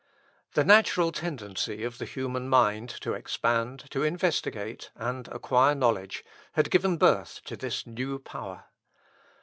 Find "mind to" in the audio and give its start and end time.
2.49-3.13